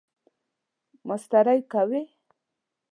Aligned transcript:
ماسټری 1.07 1.59
کوئ؟ 1.71 2.01